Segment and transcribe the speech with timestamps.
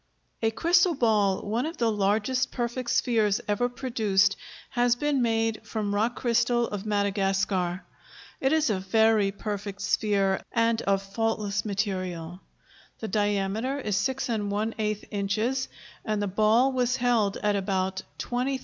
[0.41, 4.35] A crystal ball, one of the largest perfect spheres ever produced,
[4.71, 7.83] has been made from rock crystal of Madagascar.
[8.39, 12.41] It is a very perfect sphere and of faultless material.
[12.99, 15.67] The diameter is 6⅛ inches
[16.03, 18.59] and the ball was held at about $20,000.